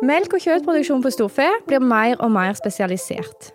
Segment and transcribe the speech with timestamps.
[0.00, 3.50] Melk- og kjøttproduksjon på storfe blir mer og mer spesialisert.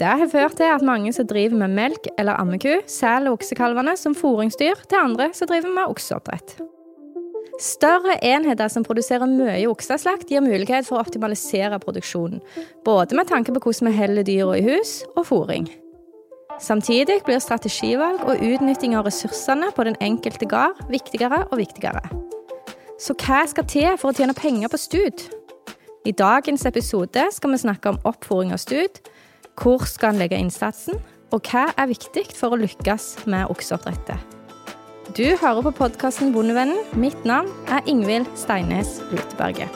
[0.00, 4.16] Det har ført til at mange som driver med melk eller ammeku, selger oksekalvene som
[4.16, 6.54] fôringsdyr til andre som driver med okseoppdrett.
[7.60, 12.40] Større enheter som produserer mye okseslakt, gir mulighet for å optimalisere produksjonen.
[12.86, 15.68] Både med tanke på hvordan vi holder dyra i hus, og fôring.
[16.60, 22.00] Samtidig blir strategivalg og utnytting av ressursene på den enkelte gard viktigere og viktigere.
[23.02, 25.24] Så hva skal til for å tjene penger på stud?
[26.02, 28.98] I dagens episode skal vi snakke om oppfòring av stud,
[29.54, 30.98] hvor skal en legge innsatsen,
[31.30, 34.18] og hva er viktig for å lykkes med okseoppdrettet.
[35.14, 36.82] Du hører på podkasten Bondevennen.
[36.98, 39.70] Mitt navn er Ingvild Steines Luteberget.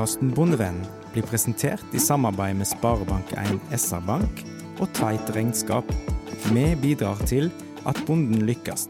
[0.00, 4.38] Podkasten Bondevennen blir presentert i samarbeid med Sparebank1 SR-Bank
[4.80, 5.90] og Tveit Regnskap.
[6.46, 7.50] Vi bidrar til
[7.84, 8.86] at bonden lykkes.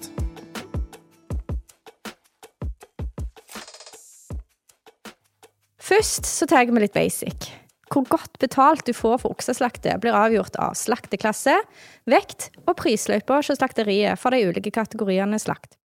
[5.83, 7.51] Først så tar vi litt basic.
[7.91, 11.59] Hvor godt betalt du får for okseslakte, blir avgjort av slakteklasse,
[12.07, 15.80] vekt og prisløyper hos slakteriet for de ulike kategoriene slakt.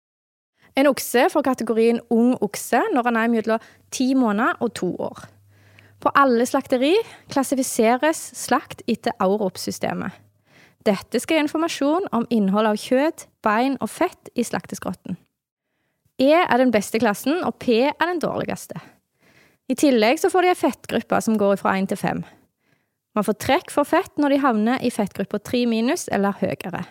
[0.75, 5.23] En okse får kategorien ung okse når han er mellom ti måneder og to år.
[6.03, 6.93] På alle slakteri
[7.31, 10.11] klassifiseres slakt etter AUROP-systemet.
[10.85, 15.17] Dette skal gi informasjon om innhold av kjøtt, bein og fett i slakteskrotten.
[16.21, 18.77] E er den beste klassen, og P er den dårligste.
[19.67, 22.21] I tillegg så får de ei fettgruppe som går fra 1 til 5.
[23.15, 26.83] Man får trekk for fett når de havner i fettgruppa 3 minus eller høyere.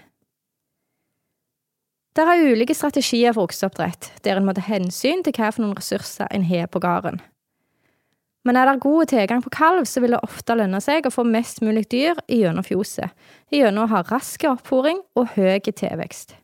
[2.14, 5.74] Det er ulike strategier for okseoppdrett, der en må ta hensyn til hva for noen
[5.74, 7.18] ressurser en har på gården.
[8.47, 11.24] Men er det god tilgang på kalv, så vil det ofte lønne seg å få
[11.26, 13.10] mest mulig dyr gjennom fjoset,
[13.50, 16.36] gjennom å ha rask oppfòring og høy tilvekst.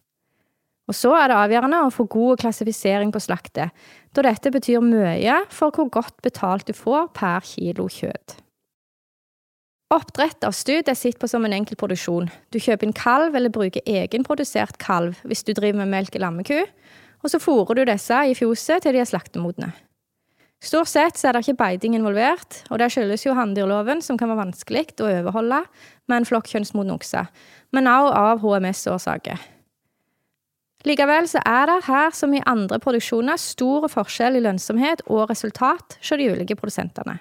[0.90, 3.70] Og så er det avgjørende å få god klassifisering på slaktet,
[4.10, 8.40] da dette betyr mye for hvor godt betalt du får per kilo kjøtt.
[9.90, 12.28] Oppdrett av stud er sett på som en enkel produksjon.
[12.54, 16.60] Du kjøper en kalv eller bruker egenprodusert kalv hvis du driver med melk i lammeku,
[17.20, 19.72] og så fôrer du disse i fjoset til de er slaktemodne.
[20.62, 24.30] Stort sett så er det ikke beiting involvert, og det skyldes jo hanndyrloven, som kan
[24.30, 25.62] være vanskelig å overholde
[26.06, 27.30] med en flokk kjønnsmoden okser,
[27.74, 29.48] men også av HMS-årsaker.
[30.86, 35.98] Likevel så er det her, som i andre produksjoner, stor forskjell i lønnsomhet og resultat
[35.98, 37.18] hos de ulike produsentene.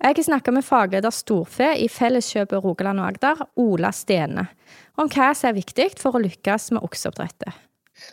[0.00, 4.46] Jeg har snakka med fagleder storfe i Felleskjøpet Rogaland og Agder, Ola Stene,
[4.96, 7.58] om hva som er viktig for å lykkes med okseoppdrettet.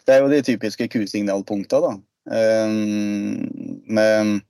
[0.03, 1.93] Det er jo de typiske kusignalpunktene, da.
[2.35, 3.47] Ehm,
[3.87, 4.41] med,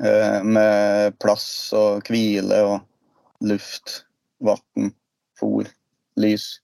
[0.00, 1.46] eh, med plass
[1.76, 4.06] og hvile og luft,
[4.40, 4.94] vann,
[5.36, 5.68] fôr,
[6.16, 6.60] lys.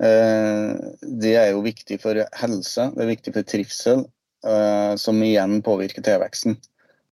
[0.00, 0.72] Eh,
[1.20, 4.06] det er jo viktig for helse, det er viktig for trivsel,
[4.40, 6.56] eh, som igjen påvirker tilveksten.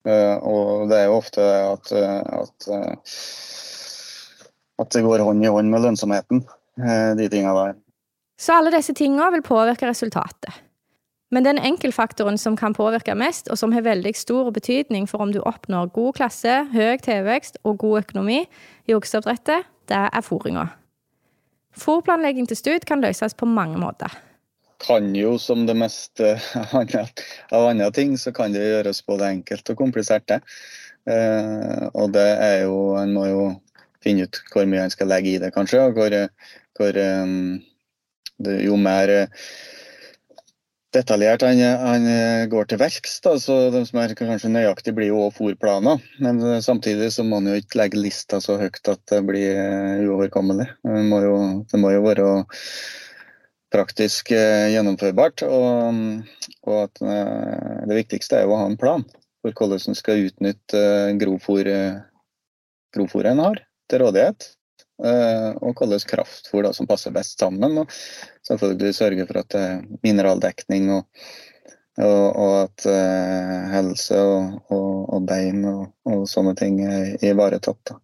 [0.07, 2.69] Og det er jo ofte at, at,
[4.79, 6.45] at det går hånd i hånd med lønnsomheten,
[7.19, 7.77] de tinga der.
[8.39, 10.63] Så alle disse tinga vil påvirke resultatet.
[11.31, 15.33] Men den enkeltfaktoren som kan påvirke mest, og som har veldig stor betydning for om
[15.35, 18.47] du oppnår god klasse, høy tilvekst og god økonomi
[18.89, 20.69] i okseoppdrettet, det er fôringa.
[21.77, 24.15] Fôrplanlegging til stud kan løses på mange måter.
[24.79, 26.37] Kan jo som det meste
[27.57, 30.27] av andre ting, så kan det gjøres både enkelt og komplisert.
[30.31, 30.41] det.
[31.09, 33.43] Eh, og det er jo En må jo
[34.05, 35.81] finne ut hvor mye en skal legge i det, kanskje.
[35.89, 36.15] og hvor,
[36.79, 37.59] hvor um,
[38.39, 39.11] det, Jo mer
[40.95, 42.07] detaljert han, han,
[42.51, 43.19] går til verks.
[43.21, 46.01] Så de som er kanskje nøyaktig, blir jo òg fòrplaner.
[46.25, 50.07] Men samtidig så må han jo ikke legge lista så høyt at det blir eh,
[50.07, 50.71] uoverkommelig.
[50.87, 51.37] Det må jo,
[51.69, 52.31] det må jo være
[53.73, 55.45] praktisk eh, gjennomførbart.
[55.49, 55.95] Og,
[56.67, 59.05] og at eh, det viktigste er jo å ha en plan
[59.43, 60.81] for hvordan en skal utnytte
[61.21, 62.07] grovfòret
[63.33, 63.61] en har
[63.91, 64.49] til rådighet.
[64.99, 67.85] Eh, og hvordan kraftfôr som passer best sammen.
[67.85, 67.93] Og
[68.49, 71.05] selvfølgelig sørge for at er mineraldekning og,
[72.03, 72.89] og, og at
[73.75, 75.87] helse og, og, bein og,
[76.31, 77.95] sånne ting er ivaretatt.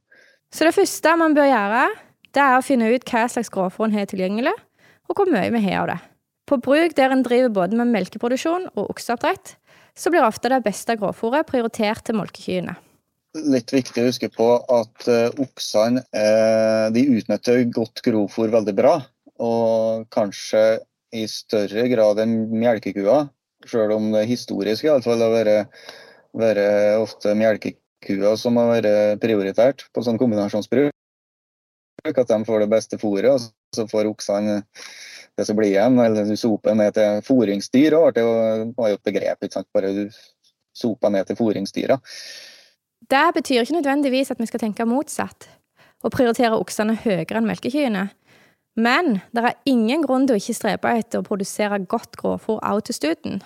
[0.55, 1.89] Så det første man bør gjøre,
[2.35, 4.55] det er å finne ut hva slags grovfôr en har tilgjengelig,
[5.15, 6.01] og hvor mye vi har av det.
[6.51, 9.55] På bruk der en driver både med melkeproduksjon og okseoppdrett,
[9.97, 12.75] så blir ofte det beste grovfôret prioritert til molkekyene
[13.35, 16.05] litt viktig å huske på at uh, oksene
[16.95, 18.99] de utnytter godt grovfôr veldig bra.
[19.43, 20.63] Og kanskje
[21.15, 23.25] i større grad enn melkekua.
[23.67, 25.85] Selv om det historisk iallfall har vært,
[26.37, 30.94] vært ofte melkekua som har vært prioritert på sånn kombinasjonsbruk.
[32.05, 34.61] At de får det beste fôret, og så får oksene
[35.37, 35.99] det som blir igjen.
[36.05, 37.97] Eller du soper ned til fôringsdyr.
[38.15, 39.43] Det var jo et begrep.
[39.43, 39.71] ikke sant?
[39.73, 40.05] Bare du
[40.77, 41.99] soper ned til fôringsdyra.
[43.09, 45.49] Det betyr ikke nødvendigvis at vi skal tenke motsatt
[46.05, 48.09] og prioritere oksene høyere enn melkekyene.
[48.77, 52.89] Men det er ingen grunn til å ikke strebe etter å produsere godt grovfôr også
[52.89, 53.43] til stuten.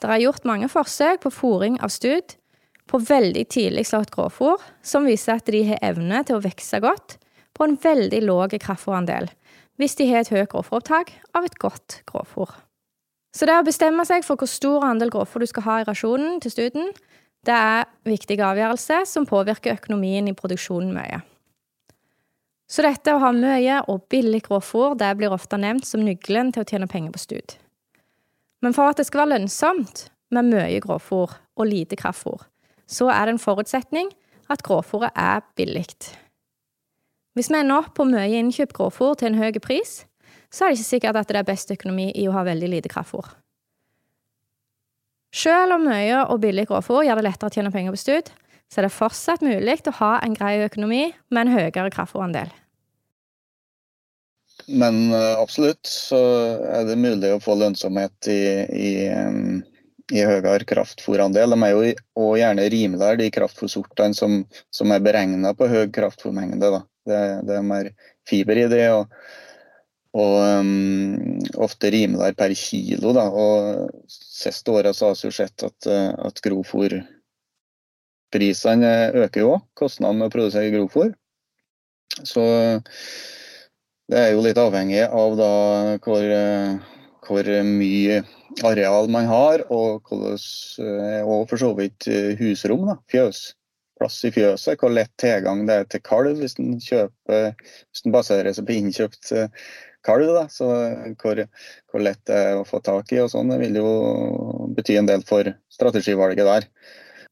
[0.00, 2.34] Det er gjort mange forsøk på fôring av stud
[2.90, 7.20] på veldig tidlig slått grovfôr, som viser at de har evne til å vokse godt
[7.60, 9.28] på en veldig lav kraftfôrandel,
[9.76, 12.54] hvis de har et høyt grovfòropptak av et godt grovfòr.
[13.36, 16.40] Så det å bestemme seg for hvor stor andel grovfòr du skal ha i rasjonen
[16.40, 16.88] til stuten,
[17.44, 21.20] det er viktig avgjørelse som påvirker økonomien i produksjonen mye.
[22.70, 26.64] Så dette å ha mye og billig grovfòr det blir ofte nevnt som nøkkelen til
[26.64, 27.56] å tjene penger på stud.
[28.64, 32.40] Men for at det skal være lønnsomt med mye grovfòr og lite kraftfôr,
[32.88, 34.10] så er det en forutsetning
[34.50, 35.86] at grovfòret er billig.
[37.38, 40.04] Hvis vi ender opp på mye innkjøpt grovfôr til en høy pris,
[40.50, 42.90] så er det ikke sikkert at det er best økonomi i å ha veldig lite
[42.90, 43.28] kraftfôr.
[45.30, 48.32] Selv om mye og billig grovfôr gjør det lettere å tjene penger på stud,
[48.70, 52.50] så er det fortsatt mulig å ha en grei økonomi med en høyere kraftfôrandel.
[54.70, 56.18] Men uh, absolutt så
[56.68, 58.42] er det mulig å få lønnsomhet i,
[58.74, 59.62] i, um,
[60.12, 61.54] i høyere kraftfôrandel.
[61.54, 64.40] De er jo og gjerne rimeligere, de kraftfôrsortene som,
[64.74, 66.82] som er beregna på høy kraftfôrmengde.
[67.08, 67.86] Det, det, er mer
[68.28, 69.08] fiber i det, og,
[70.20, 73.12] og um, ofte rimeligere per kilo.
[73.16, 73.24] Da.
[73.30, 78.92] Og Siste året så har vi sett at, uh, at grovfòrprisene
[79.24, 81.10] øker jo òg, kostnadene med å produsere grovfòr.
[82.26, 82.42] Så
[84.10, 85.52] det er jo litt avhengig av da
[86.02, 86.22] hvor,
[87.24, 88.16] hvor mye
[88.66, 90.38] areal man har, og, hvordan,
[91.22, 92.00] og for så vidt
[92.40, 92.82] husrom.
[92.90, 93.38] da, Fjøs.
[94.00, 94.80] Plass i fjøset.
[94.80, 98.78] Hvor lett tilgang det er til kalv hvis en kjøper, hvis en baserer seg på
[98.78, 99.34] innkjøpt
[100.06, 100.32] kalv.
[100.32, 100.70] da, så
[101.20, 101.42] hvor,
[101.90, 103.90] hvor lett det er å få tak i og sånn, det vil jo
[104.76, 106.68] bety en del for strategivalget der.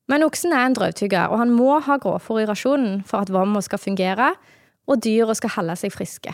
[0.08, 3.60] Men oksen er en drøvtygger, og han må ha gråfòr i rasjonen for at vomma
[3.64, 4.32] skal fungere,
[4.88, 6.32] og dyra skal holde seg friske.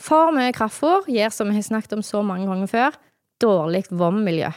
[0.00, 2.98] For mye kraftfôr gir, som vi har snakket om så mange ganger før,
[3.42, 4.52] dårlig vommiljø.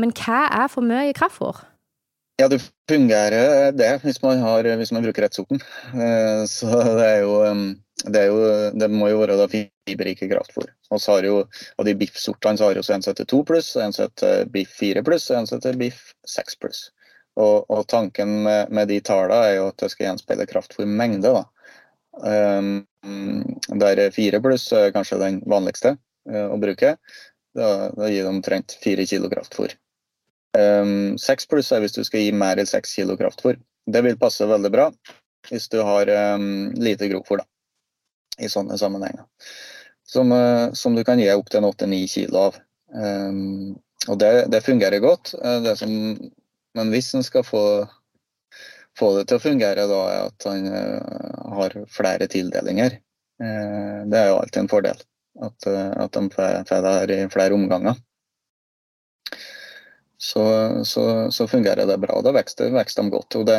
[0.00, 1.60] Men hva er for mye kraftfôr?
[2.36, 5.60] Ja, det fungerer det hvis man, har, hvis man bruker rett sorten.
[5.94, 7.36] Eh, så det er jo
[8.04, 8.40] det, er jo,
[8.76, 10.68] det må jo være da fiberrike kraftfôr.
[10.92, 11.38] Og så har jo,
[11.80, 14.74] av de biffsortene så har jo en som heter 2 pluss, en som heter biff
[14.76, 16.82] 4 pluss og en som heter biff 6 pluss.
[17.40, 21.32] Og, og tanken med, med, de tallene er jo at det skal gjenspeile kraftfôrmengde.
[21.32, 21.42] da.
[23.80, 25.96] der 4 pluss er kanskje den vanligste
[26.28, 26.98] å bruke.
[27.56, 29.72] Da, da gir det omtrent 4 kilo kraftfôr.
[30.56, 33.58] Um, seks pluss er hvis du skal gi mer enn seks kilo kraftfôr.
[33.86, 34.90] Det vil passe veldig bra
[35.50, 37.42] hvis du har um, lite grovfôr
[38.42, 39.26] i sånne sammenhenger.
[40.06, 42.58] Som, uh, som, du kan gi opptil 8-9 kilo av.
[42.94, 43.76] Um,
[44.06, 45.34] og det, det, fungerer godt.
[45.38, 45.92] Uh, det som
[46.76, 47.62] men hvis en skal få,
[48.98, 52.98] få, det til å fungere, da er at han uh, har flere tildelinger.
[53.36, 55.00] Det er jo alltid en fordel.
[55.44, 57.98] At, at de får det her i flere omganger.
[60.16, 60.44] Så,
[60.84, 62.20] så, så fungerer det bra.
[62.22, 63.36] Da vokser, de godt.
[63.36, 63.58] Og det,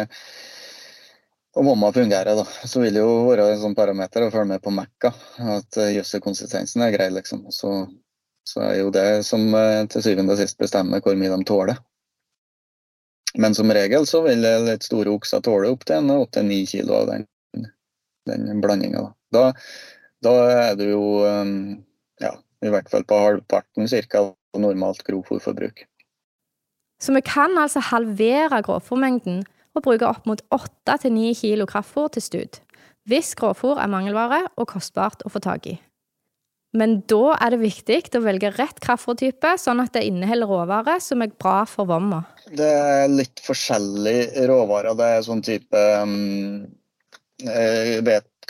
[1.57, 4.63] og mamma fungerer, da, så vil det jo være en sånn parameter å følge med
[4.63, 5.13] på Mekka.
[5.57, 7.47] At gjødselkonsistensen er grei, liksom.
[7.53, 7.73] Så,
[8.47, 9.45] så, er jo det som
[9.93, 11.81] til syvende og sist bestemmer hvor mye de tåler.
[13.37, 17.11] Men som regel så vil litt store okser tåle opp til opptil ni kilo av
[17.11, 17.27] den,
[18.29, 19.03] den blandinga.
[19.33, 19.51] Da.
[20.25, 20.33] da,
[20.69, 21.03] er du jo
[22.23, 22.31] ja,
[22.65, 25.85] i hvert fall på halvparten cirka, av normalt grovfòrforbruk.
[27.01, 29.43] Så vi kan altså halvere grovfòrmengden
[29.77, 32.61] og bruke opp mot 8-9 kilo kraftfôr til stud,
[33.07, 35.77] hvis grovfòr er mangelvare og kostbart å få tak i.
[36.77, 41.23] Men da er det viktig å velge rett kraftfôrtype, sånn at det inneholder råvarer som
[41.23, 42.23] er bra for vomma.
[42.49, 44.97] Det er litt forskjellige råvarer.
[44.97, 46.67] Det er sånn type um,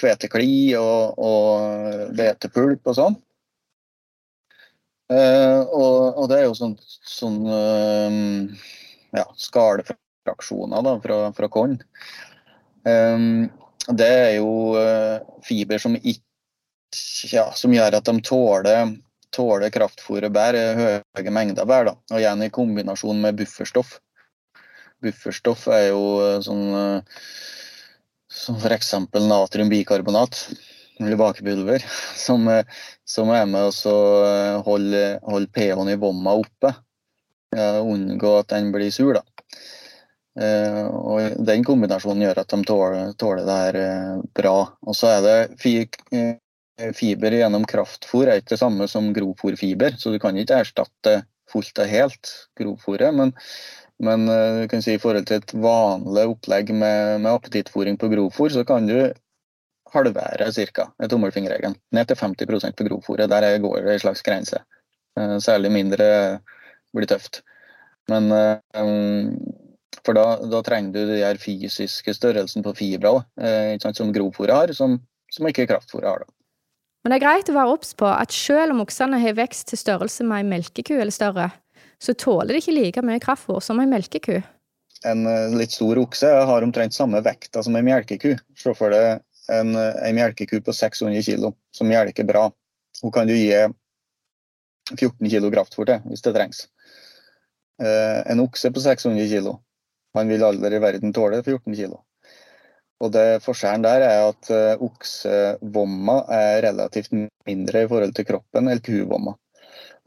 [0.01, 3.18] hvetekli og, og og sånn.
[5.08, 6.74] Uh, og, og, det er jo sånn,
[7.08, 8.18] sånn um,
[9.16, 11.78] ja, skalefraksjoner da, fra, fra korn.
[12.84, 13.48] Um,
[13.88, 16.28] det er jo uh, fiber som ikke
[17.32, 18.96] ja, som gjør at de tåler,
[19.36, 21.94] tåler kraftfôret bedre, høye mengder bær.
[22.12, 23.98] Og igjen i kombinasjon med bufferstoff.
[25.04, 27.20] Bufferstoff er jo eh, sånn eh,
[28.38, 28.94] som f.eks.
[29.14, 30.40] natriumbikarbonat,
[31.00, 31.86] eller bakepulver,
[32.16, 32.66] som, eh,
[33.06, 36.75] som, er med å holde, holde pH-en i vomma oppe.
[37.58, 39.13] unngå at den blir sur.
[39.13, 39.24] da.
[40.38, 44.58] Eh, og Den kombinasjonen gjør at de tåler, tåler det her eh, bra.
[44.86, 45.74] Og så er det fi,
[46.13, 51.22] eh, fiber gjennom kraftfôr er ikke det samme som grovfòrfiber, så du kan ikke erstatte
[51.50, 53.16] fullt og helt grovfòret.
[53.18, 53.34] Men,
[54.04, 58.54] men du kan si i forhold til et vanlig opplegg med, med appetittfòring på grovfòr,
[58.54, 59.00] så kan du
[59.94, 60.88] halvere ca.
[61.10, 61.75] tommelfingerregelen.
[61.91, 63.29] Ned til 50 på grovfòret.
[63.29, 64.63] Der går det en slags grense.
[65.41, 66.39] Særlig mindre
[66.94, 67.41] blir tøft.
[68.08, 68.32] Men
[70.08, 74.98] for da, da, trenger du den fysiske størrelsen på fibra eh, som grovfòret har, som,
[75.34, 76.24] som ikke kraftfòret har.
[76.24, 76.34] da.
[77.03, 79.79] Men det er greit å være obs på at selv om oksene har vekst til
[79.79, 81.50] størrelse med ei melkeku eller større,
[82.03, 84.41] så tåler de ikke like mye kraftfôr som ei melkeku.
[85.06, 88.34] En litt stor okse har omtrent samme vekta som ei melkeku.
[88.58, 89.22] Se for deg
[89.54, 92.48] en, en melkeku på 600 kg som melker bra.
[93.01, 93.54] Hun kan du gi
[94.96, 96.66] 14 kg kraftfôr til hvis det trengs.
[97.77, 99.56] Uh, en okse på 600 kg
[100.18, 101.98] han vil aldri i verden tåle 14 kg.
[103.06, 108.72] Og det Forskjellen der er at uh, oksevomma er relativt mindre i forhold til kroppen
[108.72, 109.36] enn kuvomma.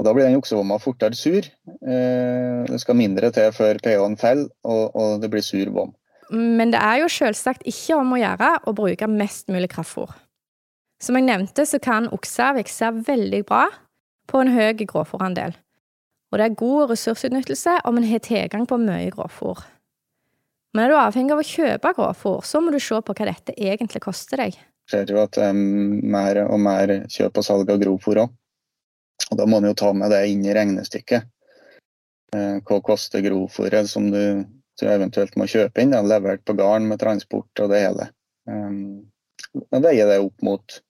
[0.00, 1.46] Og Da blir den oksevomma fortere sur.
[1.84, 5.94] Uh, det skal mindre til før pH-en faller, og, og, det blir sur vom.
[6.30, 10.12] Men det er jo selvsagt ikke om å gjøre å bruke mest mulig kraftfôr.
[11.02, 13.64] Som jeg nevnte, så kan okser vokse veldig bra
[14.30, 15.56] på en høy grovfòrandel.
[16.30, 19.64] Og det er god ressursutnyttelse om en har tilgang på mye grovfòr.
[20.70, 23.56] Men er du avhengig av å kjøpe grovfôr, så må du se på hva dette
[23.58, 24.54] egentlig koster deg.
[24.54, 28.36] Vi ser jo at det er mer og mer kjøp og salg av grovfòr òg.
[29.30, 31.26] Og da må man jo ta med det inn i regnestykket.
[32.34, 34.44] Eh, hva koster grovfòret som du,
[34.80, 38.10] du, eventuelt må kjøpe inn, levert på gården med transport og det hele.
[38.48, 39.10] Um,
[39.72, 40.80] veier det opp mot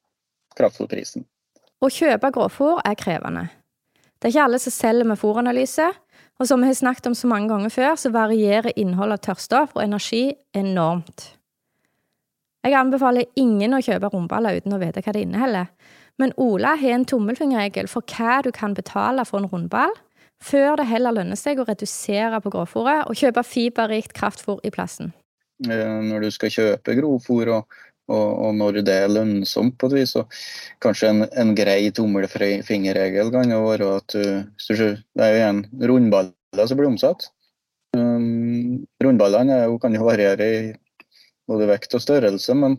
[0.58, 1.26] kraftfôrprisen.
[1.80, 3.48] Å kjøpe grovfôr er krevende.
[4.20, 5.86] Det er ikke alle som selger med fôranalyse,
[6.40, 9.76] og som vi har snakket om så mange ganger før, så varierer innholdet av tørrstoff
[9.76, 10.24] og energi
[10.56, 11.30] enormt.
[12.64, 15.70] Jeg anbefaler ingen å kjøpe romballer uten å vite hva det inneholder,
[16.20, 19.92] men Ola har en tommelfingerregel for hva du kan betale for en rundball,
[20.44, 25.12] før det heller lønner seg å redusere på grovfòret og kjøpe fiberrikt kraftfôr i plassen.
[25.68, 27.80] Når du skal kjøpe grovfòr og,
[28.10, 30.24] og, og, når det er lønnsomt på et vis, så
[30.82, 36.80] kanskje en, en grei tommelfingerregel kan være at du, det er jo en rundball som
[36.80, 37.28] blir omsatt.
[37.96, 40.60] Um, rundballene kan jo variere i
[41.50, 42.76] både vekt og størrelse, men,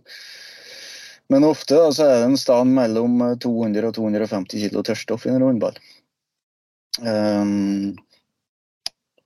[1.31, 5.43] men ofte da, er det en stand mellom 200 og 250 kg tørrstoff i en
[5.43, 5.77] rundball.
[7.01, 7.97] Um,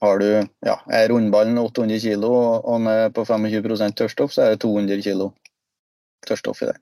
[0.03, 0.29] har du,
[0.63, 5.01] ja, Er rundballen 800 kg og den er på 25% tørrstoff, så er det 200
[5.03, 5.29] kg
[6.27, 6.77] tørrstoff i det.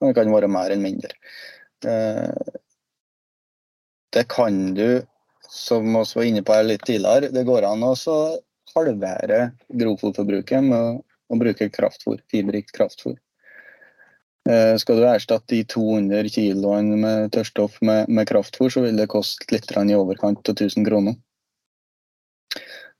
[0.00, 1.12] Men det kan være mer enn mindre.
[1.84, 2.60] Uh,
[4.14, 5.02] det kan du
[5.50, 7.94] som vi var inne på her litt tidligere, det går an å
[8.74, 9.40] halvere
[9.82, 13.16] grovfòrforbruket med å bruke kraftfôr, fiberrikt kraftfôr.
[14.48, 19.10] Eh, skal du erstatte de 200 kiloene med tørrstoff med, med kraftfôr, så vil det
[19.12, 21.18] koste litt i overkant av 1000 kroner.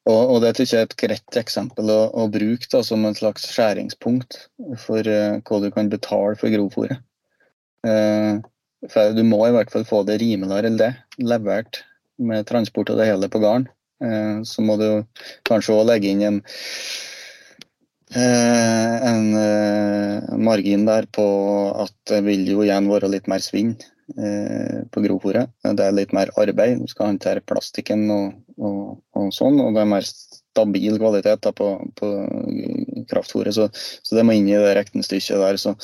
[0.08, 4.38] Og, og Det er et greit eksempel å, å bruke da, som en slags skjæringspunkt
[4.80, 7.02] for uh, hva du kan betale for grovfòret.
[7.84, 8.40] Uh,
[9.16, 11.82] du må i hvert fall få det rimeligere enn det levert
[12.20, 13.68] med transport og det hele på gården.
[14.00, 14.88] Uh, så må du
[15.48, 16.40] kanskje òg legge inn en,
[18.18, 21.26] en eh, margin der på
[21.84, 23.76] at det vil jo igjen være litt mer svinn
[24.10, 25.52] på grovfòret.
[25.62, 26.80] Det er litt mer arbeid.
[26.82, 29.60] Du skal håndtere plastikken og, og, og, sånn.
[29.62, 30.08] Og det er mer
[30.50, 32.08] stabil kvalitet da, på, på
[33.10, 33.54] kraftfòret.
[33.54, 35.60] Så, så, det må inn i det regnestykket der.
[35.62, 35.76] Så,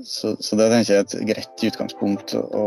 [0.00, 2.66] så, så, det tenker jeg er et greit utgangspunkt å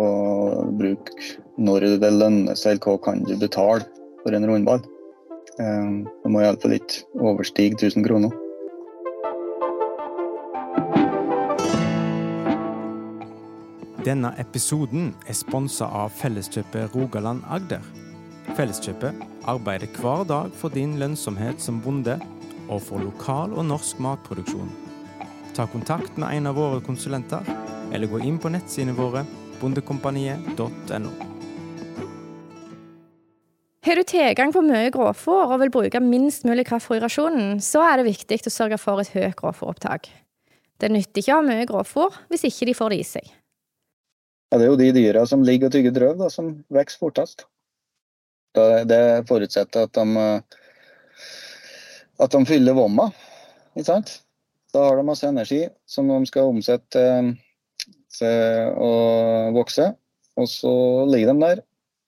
[0.78, 2.84] bruke når det lønner seg.
[2.84, 3.88] Hva kan du betale
[4.22, 4.86] for en rundball?
[5.58, 8.45] Eh, det må iallfall ikke overstige 1000 kroner.
[14.06, 17.82] Denne episoden er sponsa av Felleskjøpet Rogaland Agder.
[18.54, 22.20] Felleskjøpet arbeider hver dag for din lønnsomhet som bonde,
[22.70, 24.70] og for lokal og norsk matproduksjon.
[25.58, 27.42] Ta kontakt med en av våre konsulenter,
[27.90, 29.24] eller gå inn på nettsidene våre
[29.58, 31.14] bondekompaniet.no.
[33.86, 37.82] Har du tilgang på mye gråfòr og vil bruke minst mulig kraftfôr i rasjonen, så
[37.88, 40.12] er det viktig å sørge for et høyt gråfòropptak.
[40.78, 43.34] Det nytter ikke å ha mye gråfòr hvis ikke de får det i seg.
[44.52, 47.48] Ja, det er jo de dyra som ligger og tygger drøv, da, som vokser fortest.
[48.56, 50.28] Det forutsetter at de,
[52.24, 53.10] at de fyller vomma.
[53.76, 54.14] Ikke sant?
[54.72, 57.04] Da har de masse energi som de skal omsette
[58.16, 58.92] til å
[59.56, 59.92] vokse.
[60.40, 60.74] Og så
[61.10, 61.64] ligger de der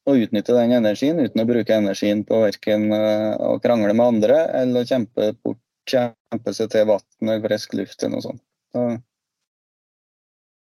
[0.08, 4.88] og utnytter den energien uten å bruke energien på verken å krangle med andre eller
[4.88, 8.44] kjempe, bort, kjempe seg til vann eller frisk luft eller noe sånt.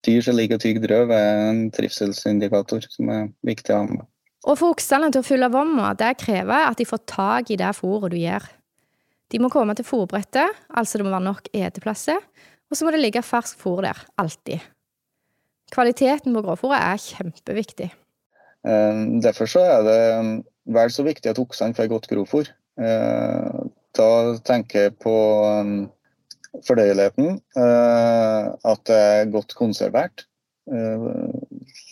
[0.05, 4.05] Dyr som ligger og tygger drøv er en trivselsindikator som er viktig å ha med.
[4.47, 7.73] Å for oksene til å fylle vomma, det krever at de får tak i det
[7.75, 8.45] fôret du gir.
[9.33, 12.21] De må komme til fôrbrettet, altså det må være nok eteplasser,
[12.67, 14.63] og så må det ligge ferskt fôr der, alltid.
[15.73, 17.89] Kvaliteten på grovfôret er kjempeviktig.
[18.67, 20.31] Eh, derfor så er det um,
[20.77, 22.47] vel så viktig at oksene får godt grovfôr.
[22.79, 23.59] Eh,
[23.97, 24.09] da
[24.47, 25.13] tenker jeg på
[25.43, 25.75] um,
[26.67, 30.27] fordøyeligheten, eh, at det er godt konservert,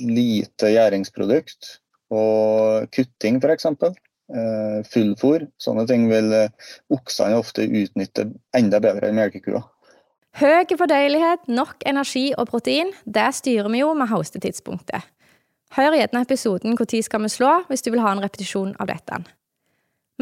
[0.03, 1.69] lite gjæringsprodukt
[2.11, 3.69] og kutting f.eks.
[4.91, 5.45] Fullfôr.
[5.63, 6.27] Sånne ting vil
[6.91, 8.25] oksene ofte utnytte
[8.57, 9.61] enda bedre enn melkekua.
[10.35, 15.07] Høy fordøyelighet, nok energi og protein, det styrer vi jo med haustetidspunktet.
[15.75, 19.23] Hør gjerne episoden 'Når skal vi slå?' hvis du vil ha en repetisjon av dette.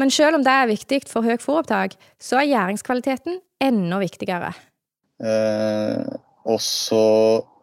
[0.00, 4.50] Men selv om det er viktig for høyt fôropptak, så er gjæringskvaliteten enda viktigere.
[5.22, 6.02] Eh,
[6.44, 7.04] og så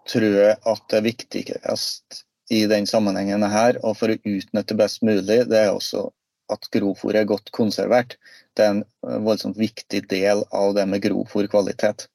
[0.09, 2.21] tror jeg at det viktigste
[2.51, 6.09] i den sammenhengen her, og for å utnytte best mulig, det er også
[6.51, 8.17] at grovfôr er godt konservert.
[8.57, 12.07] Det er en voldsomt viktig del av det med grovfòrkvalitet.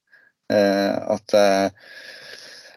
[0.53, 1.47] Eh, det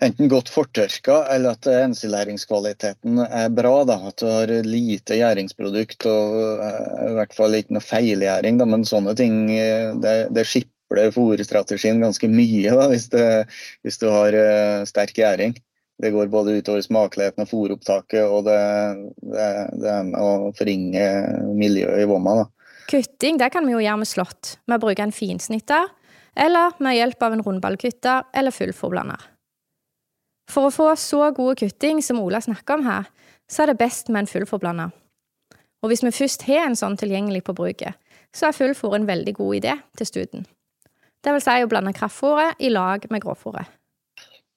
[0.06, 3.76] enten godt fortørka, eller at ensilæringskvaliteten er bra.
[3.88, 4.00] Da.
[4.10, 8.62] At du har lite gjæringsprodukt og eh, i hvert fall ikke noe feilgjæring.
[8.64, 13.26] Men sånne ting eh, det, det skipler fôrstrategien ganske mye da, hvis, det,
[13.86, 14.38] hvis, du har
[14.90, 15.58] sterk gjæring.
[16.00, 18.60] Det går både utover smakeligheten og fôropptaket, og det,
[19.20, 19.48] det,
[19.84, 21.04] det er med å forringe
[21.60, 22.38] miljøet i vomma.
[22.40, 22.48] Da.
[22.90, 25.92] Kutting det kan vi jo gjøre med slått, med å bruke en finsnitter
[26.40, 29.28] eller med hjelp av en rundballkutter eller fullforblander.
[30.50, 33.10] For å få så god kutting som Ola snakker om her,
[33.50, 34.90] så er det best med en fullforblanda.
[35.80, 37.98] Og hvis vi først har en sånn tilgjengelig på bruket,
[38.36, 40.48] så er fullfòr en veldig god idé til studen.
[41.24, 43.70] Det vil si å blande kraftfòret i lag med grovfòret.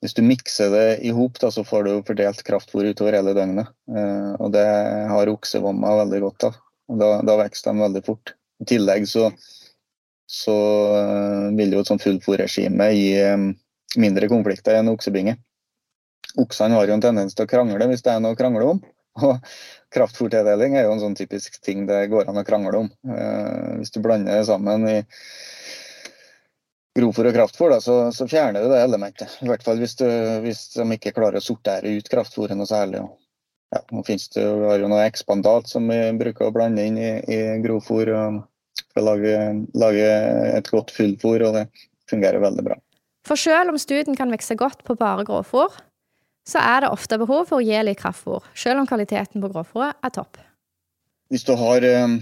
[0.03, 3.71] Hvis du mikser det i hop, så får du fordelt kraftfòr utover hele døgnet.
[3.87, 4.67] Eh, og det
[5.13, 6.57] har oksevomma veldig godt av.
[6.99, 8.35] Da, da vokser de veldig fort.
[8.63, 9.29] I tillegg så
[10.33, 10.57] så
[10.97, 13.49] eh, vil jo et sånt fullfòrregime gi eh,
[14.01, 15.37] mindre konflikter enn oksebinge.
[16.41, 18.83] Oksene har jo en tendens til å krangle hvis det er noe å krangle om.
[19.27, 19.37] Og
[19.93, 22.93] kraftfòrtildeling er jo en sånn typisk ting det går an å krangle om.
[23.05, 24.99] Eh, hvis du blander det sammen i
[26.97, 29.37] grovfòr og kraftfòr, så, så, fjerner du det elementet.
[29.45, 30.07] I hvert fall hvis, du,
[30.45, 33.05] hvis de ikke klarer å sortere ut kraftfòret noe særlig.
[33.73, 36.99] Ja, nå finnes det jo, har jo noe ekspandat som vi bruker å blande inn
[37.01, 38.13] i, i grovfòr.
[38.93, 39.37] For å lage,
[39.77, 40.09] lage
[40.53, 41.63] et godt fullfòr, og det
[42.13, 42.77] fungerer veldig bra.
[43.25, 45.73] For selv om stuten kan vokse godt på bare grovfôr,
[46.49, 49.99] så er det ofte behov for å gi litt kraftfôr, selv om kvaliteten på grovfôret
[50.03, 50.41] er topp.
[51.33, 52.17] Hvis du har eh,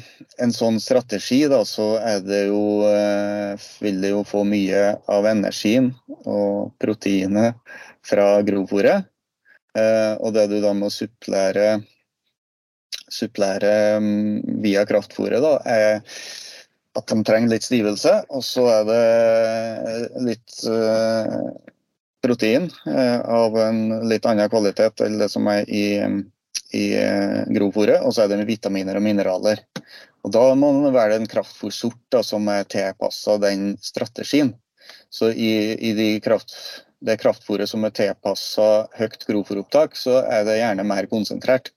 [0.44, 5.90] en sånn strategi, da, så det jo, eh, vil det jo få mye av energien
[6.20, 7.58] og proteinet
[8.06, 9.08] fra grovfôret.
[9.74, 11.80] Eh, og det du da må supplere,
[13.10, 15.98] supplere mm, via kraftfôret, da, er
[16.98, 18.14] at de trenger litt stivelse.
[18.30, 19.02] Og så er det
[20.28, 20.60] litt
[22.30, 25.86] protein uh, av en litt annen kvalitet enn det som er i,
[26.78, 28.04] i uh, grovfòret.
[28.06, 29.64] Og så er det med vitaminer og mineraler.
[30.22, 34.54] Og Da må man velge en kraftfòrsort som er tilpassa den strategien.
[35.10, 36.54] Så i, i de kraft,
[37.00, 41.72] det kraftfòret som er tilpassa høyt grovfòropptak, så er det gjerne mer konsentrert.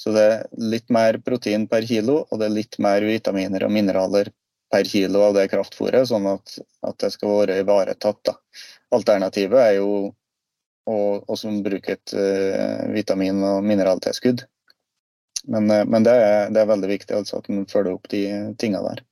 [0.00, 3.74] Så det er litt mer protein per kilo, og det er litt mer vitaminer og
[3.74, 4.32] mineraler
[4.72, 6.56] per kilo av det kraftfôret, sånn at,
[6.86, 8.20] at det skal være ivaretatt.
[8.28, 8.36] Da.
[8.96, 9.92] Alternativet er jo
[10.88, 14.44] å, å bruke et uh, vitamin- og mineraltilskudd.
[15.52, 18.24] Men, uh, men det, er, det, er, veldig viktig altså, at en følger opp de
[18.58, 19.04] tingene der.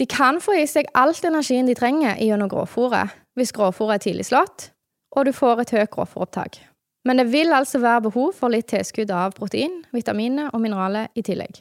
[0.00, 4.30] De kan få i seg alt energien de trenger gjennom gråfòret, hvis gråfòret er tidlig
[4.30, 4.70] slått,
[5.16, 6.62] og du får et høyt gråfòropptak.
[7.04, 11.24] Men det vil altså være behov for litt tilskudd av protein, vitaminer og mineraler i
[11.26, 11.58] tillegg.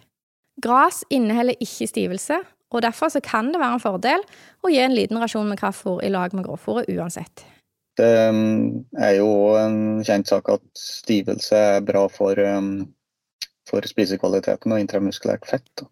[0.61, 2.37] Gras inneholder ikke stivelse,
[2.71, 4.23] og Derfor så kan det være en fordel
[4.63, 7.43] å gi en liten rasjon med kraftfôr i lag med grovfôret uansett.
[7.99, 9.27] Det um, er jo
[9.59, 12.87] en kjent sak at stivelse er bra for, um,
[13.67, 15.83] for spisekvaliteten og intramuskulært fett.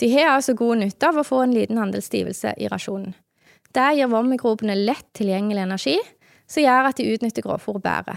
[0.00, 3.14] De har altså god nytte av å få en liten handel stivelse i rasjonen.
[3.76, 5.98] Det gir vommikropene lett tilgjengelig energi,
[6.48, 8.16] som gjør at de utnytter grovfôret bedre.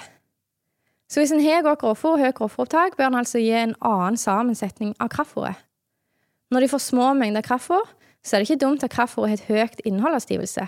[1.09, 4.19] Så hvis en har godt grovfôr og høyt grovfòropptak, bør en altså gi en annen
[4.19, 5.57] sammensetning av kraftfôret.
[6.49, 7.85] Når de får små mengder kraftfôr,
[8.25, 10.65] så er det ikke dumt at kraftfôret har et høyt innhold av stivelse.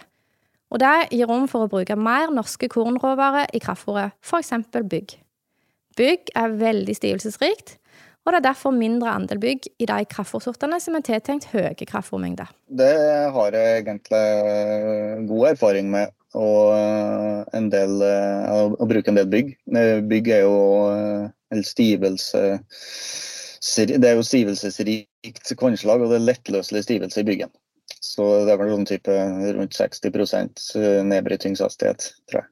[0.71, 4.53] Og det gir rom for å bruke mer norske kornråvarer i kraftfôret, f.eks.
[4.71, 5.17] bygg.
[5.99, 7.75] Bygg er veldig stivelsesrikt,
[8.21, 12.53] og det er derfor mindre andel bygg i de kraftfôrsortene som er tiltenkt høye kraftfôrmengder.
[12.69, 12.93] Det
[13.33, 14.25] har jeg egentlig
[15.33, 16.13] god erfaring med.
[16.37, 16.71] Og
[17.57, 19.49] en del, å bruke en del bygg.
[20.07, 20.59] Bygg er jo
[21.51, 22.43] eller stivelse
[23.61, 27.51] Det er jo stivelsesrikt kornslag, og det er lettløselig stivelse i byggen.
[28.01, 29.17] Så det er vel sånn type
[29.57, 32.49] rundt 60 nedbrytingshastighet, tror jeg.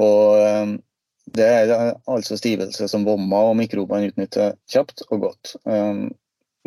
[0.00, 0.78] Og
[1.36, 5.54] det er altså stivelse som vommer og mikrobene utnytter kjapt og godt.
[5.64, 6.10] Um,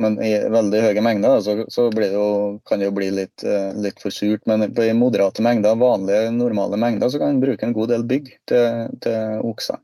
[0.02, 2.26] men i veldig høye mengder så, så det jo,
[2.66, 3.44] kan det jo bli litt,
[3.78, 4.42] litt, for surt.
[4.50, 8.32] Men i moderate mengder, vanlige, normale mengder, så kan en bruke en god del bygg
[8.50, 9.78] til, til okser.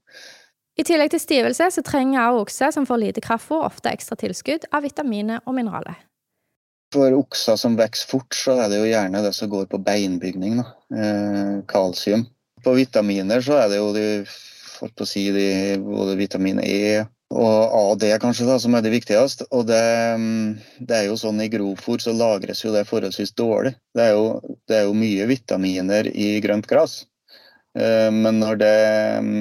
[0.79, 4.69] I tillegg til stivelse så trenger også okser som får lite kraftfôr, ofte ekstra tilskudd
[4.71, 5.97] av vitaminer og mineraler.
[6.93, 10.61] For okser som vokser fort, så er det jo gjerne det som går på beinbygning.
[10.95, 12.23] Eh, kalsium.
[12.63, 14.05] På vitaminer så er det jo de
[14.79, 15.49] for å si, de,
[15.83, 19.49] både vitamin E og A og D kanskje da, som er det viktigste.
[19.51, 19.83] Og det,
[20.15, 23.75] mm, det, er jo sånn i grovfôr så lagres jo det forholdsvis dårlig.
[23.93, 27.01] Det er jo, det er jo mye vitaminer i grønt gress.
[27.77, 28.75] Eh, men når det
[29.27, 29.39] mm,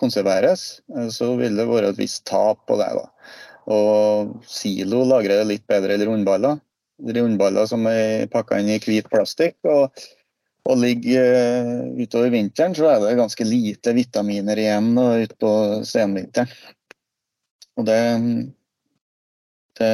[0.00, 2.88] konserveres, eh, så vil det være et visst tap på det.
[2.98, 3.34] da.
[3.68, 6.60] Og Silo lagrer det litt bedre enn rundballer.
[6.98, 9.58] Rundballer som er pakka inn i hvit plastikk.
[9.64, 9.92] og
[10.68, 15.50] og ligger eh, utover vinteren, så er det ganske lite vitaminer igjen utpå
[15.88, 16.50] senvinteren.
[17.78, 17.98] Og det,
[19.78, 19.90] det,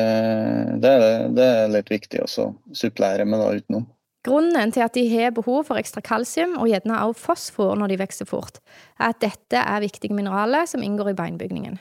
[0.83, 3.87] det, er, det, er, litt viktig å supplere med da utenom.
[4.25, 8.01] Grunnen til at de har behov for ekstra kalsium og gjerne også fosfor når de
[8.01, 8.61] vokser fort,
[8.97, 11.77] er at dette er viktige mineraler som inngår i beinbygningen.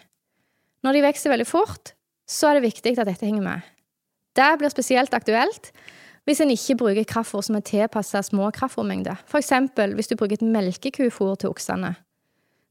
[0.83, 1.93] Når de vokser veldig fort,
[2.27, 3.69] så er det viktig at dette henger med.
[4.35, 5.71] Det blir spesielt aktuelt
[6.27, 9.51] hvis en ikke bruker kraftfôr som er tilpasset små kraftfôrmengder, f.eks.
[9.95, 11.95] hvis du bruker et melkekufôr til oksene.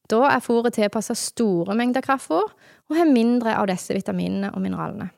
[0.09, 2.49] Da er fôret tilpasset store mengder kraftfôr
[2.89, 5.11] og har mindre av disse vitaminene og mineralene.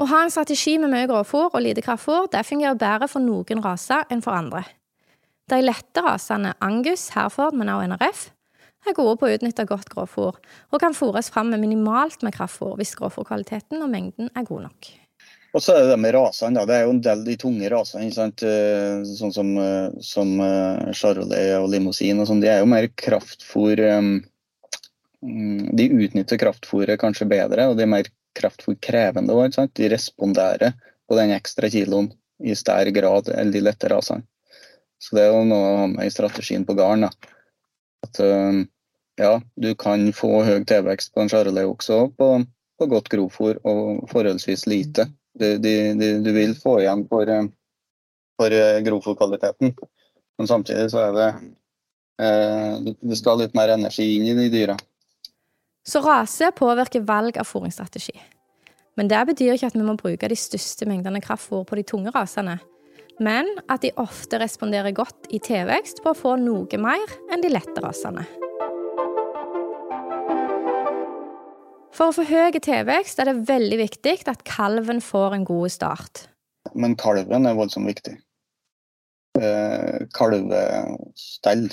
[0.00, 3.58] Å ha en strategi med mye grovfòr og lite kraftfòr det fungerer bedre for noen
[3.60, 4.62] raser enn for andre.
[5.50, 8.22] De lette rasene Angus, Herford, men også NRF,
[8.88, 10.38] er gode på å utnytte godt grovfòr,
[10.72, 14.88] og kan fôres fram med minimalt med kraftfòr hvis grovfòrkvaliteten og mengden er god nok.
[15.50, 16.62] Og så er det det med rasene.
[16.64, 18.06] Det er jo en del de tunge rasene.
[18.06, 22.40] Eh, sånn som, eh, som eh, Charolais og limousin og sånn.
[22.40, 24.20] De er jo mer kraftfôr mm,
[25.76, 29.58] De utnytter kraftfôret kanskje bedre, og de er mer kraftfôrkrevende òg.
[29.76, 30.74] De responderer
[31.08, 34.24] på den ekstra kiloen i større grad enn de lette rasene.
[35.00, 37.08] Så det er jo noe å ha med i strategien på gården.
[38.04, 38.20] At
[39.20, 42.28] ja, du kan få høy tilvekst på en charolais også på,
[42.80, 45.08] på godt grovfòr og forholdsvis lite.
[45.40, 47.28] De, de, de, du vil få igjen for,
[48.40, 49.74] for eh, grovfòrkvaliteten.
[50.40, 51.28] Men samtidig så er det
[52.24, 54.76] eh, Det skal litt mer energi inn i de dyra.
[55.90, 58.14] Så rase påvirker valg av fôringsstrategi.
[58.98, 62.12] Men det betyr ikke at vi må bruke de største mengdene kraftfôr på de tunge
[62.14, 62.58] rasene,
[63.20, 67.50] men at de ofte responderer godt i tilvekst på å få noe mer enn de
[67.50, 68.22] lette rasene.
[71.96, 76.26] For å få høy tilvekst er det veldig viktig at kalven får en god start.
[76.72, 78.14] Men kalven er voldsomt viktig.
[80.16, 81.66] Kalvestell,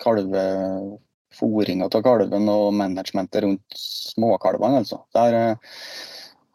[0.00, 0.94] kalvestell,
[1.34, 5.04] kalvefòringa av kalven og managementet rundt småkalvene, altså.
[5.14, 5.58] Der,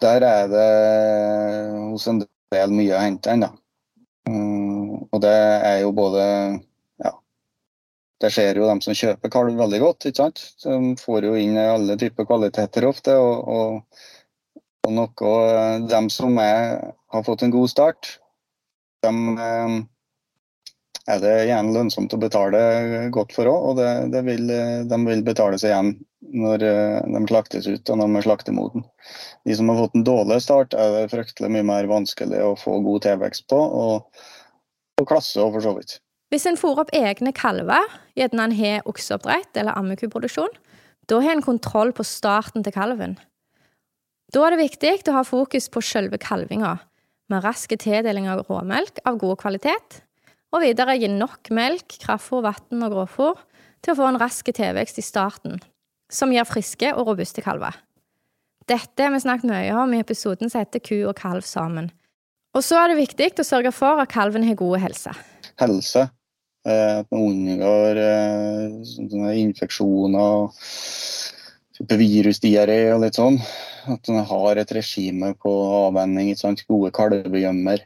[0.01, 3.51] der, er det hos en del mye å hente ennå.
[4.27, 6.59] Mm, og det er jo både
[7.01, 7.13] Ja,
[8.21, 10.05] det ser jo dem som kjøper kalv veldig godt.
[10.05, 10.41] ikke sant?
[10.63, 13.15] De får jo inn alle typer kvaliteter ofte.
[13.15, 14.01] Og, og,
[14.85, 18.19] og noe dem som er, har fått en god start,
[19.03, 19.79] dem eh,
[21.07, 22.59] er det gjerne lønnsomt å betale
[23.13, 23.69] godt for òg.
[23.71, 24.49] Og det, det vil,
[24.89, 25.93] de vil betale seg igjen
[26.35, 28.83] når eh, de slaktes ut og når de er slaktemoden.
[29.47, 32.79] De som har fått en dårlig start, er det fryktelig mye mer vanskelig å få
[32.85, 33.59] god tilvekst på.
[33.59, 34.25] Og,
[34.99, 35.97] og klasse òg, for så vidt.
[36.29, 37.87] Hvis en fôrer opp egne kalver,
[38.19, 40.51] gjerne en har okseoppdrett eller ammekuproduksjon,
[41.09, 43.15] da har en kontroll på starten til kalven.
[44.29, 46.75] Da er det viktig å ha fokus på selve kalvinga,
[47.29, 50.03] med rask tildeling av råmelk av god kvalitet,
[50.53, 53.43] og videre gi nok melk, kraftfôr, vann og grovfôr
[53.83, 55.59] til å få en rask tilvekst i starten,
[56.11, 57.77] som gir friske og robuste kalver.
[58.69, 61.89] Dette har vi snakket mye om i episoden som heter Ku og kalv sammen.
[62.57, 65.13] Og så er det viktig å sørge for at kalven har god helse.
[65.61, 66.09] Helse
[66.67, 67.99] Eh, at man unngår
[68.83, 70.49] infeksjoner infeksjoner,
[71.79, 73.39] virusdiaré og litt sånn.
[73.89, 75.53] At man har et regime på
[75.85, 76.33] avvenning,
[76.67, 77.85] gode kalvegjemmer.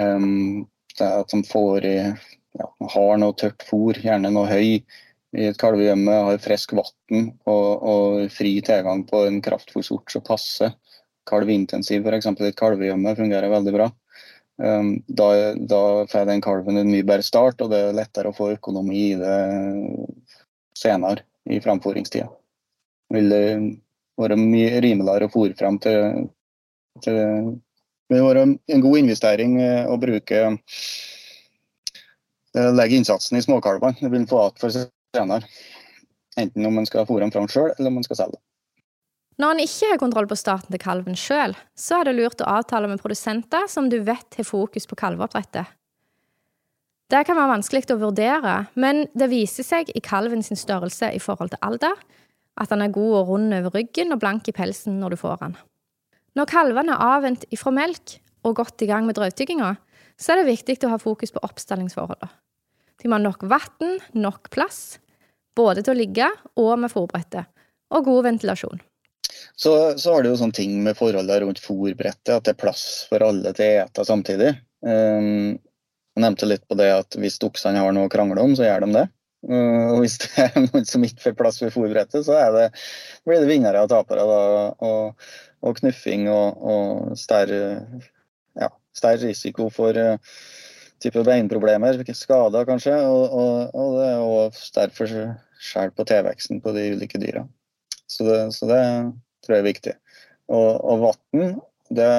[0.00, 0.64] Um,
[1.04, 4.80] at de får ja, har noe tørt fôr, gjerne noe høy,
[5.36, 10.72] i et kalvehjemme, har frisk vann og, og, fri tilgang på en kraftfôrsort som passer
[11.28, 12.30] kalvintensiv, f.eks.
[12.32, 13.90] et kalvehjemme fungerer veldig bra.
[14.58, 18.36] Um, da, da får den kalven en mye bedre start, og det er lettere å
[18.36, 19.36] få økonomi i det
[20.78, 22.30] senere i framføringstida.
[23.12, 23.44] Det
[24.18, 26.26] være mye rimeligere å fôre frem til,
[27.04, 27.52] til
[28.08, 30.38] Det vil være en god investering eh, å bruke
[32.56, 34.00] eh, legge innsatsen i småkalvene.
[34.00, 35.44] Det vil få igjen for senere.
[36.38, 38.44] Enten om man skal fôre dem fram sjøl, eller om man skal selge dem.
[39.38, 42.50] Når en ikke har kontroll på starten til kalven sjøl, så er det lurt å
[42.58, 45.66] avtale med produsenter som du vet har fokus på kalveoppdrettet.
[47.08, 51.20] Det kan være vanskelig å vurdere, men det viser seg i kalven sin størrelse i
[51.22, 51.94] forhold til alder,
[52.58, 55.38] at han er god og rund over ryggen og blank i pelsen når du får
[55.44, 55.54] han.
[56.38, 59.72] Når kalvene er avvent ifra melk og godt i gang med drøvtygginga,
[60.18, 62.30] så er det viktig å ha fokus på oppstallingsforholdene.
[62.98, 65.00] De må ha nok vann, nok plass,
[65.58, 67.50] både til å ligge og med fòrbrettet,
[67.94, 68.82] og god ventilasjon.
[69.58, 72.84] Så, så har det jo sånne ting med forholdene rundt fòrbrettet, at det er plass
[73.10, 74.54] for alle til å ete samtidig.
[74.86, 75.58] Um,
[76.14, 78.86] jeg nevnte litt på det at hvis oksene har noe å krangle om, så gjør
[78.86, 79.06] de det.
[79.46, 82.70] Uh, og hvis det er noen som ikke får plass ved fòrbrettet, så det,
[83.26, 84.26] blir det vinnere og tapere.
[84.26, 84.40] Da,
[84.86, 85.30] og,
[85.62, 87.84] og, knuffing og, og større,
[88.58, 90.16] ja, større risiko for uh,
[91.02, 92.96] type beinproblemer, skader kanskje.
[93.06, 97.46] Og, og, og det er òg sterk forskjell på tilveksten på de ulike dyra.
[98.08, 98.82] Så det, så det
[99.44, 99.96] tror jeg er viktig.
[100.48, 101.56] Og, og vann,
[101.92, 102.12] det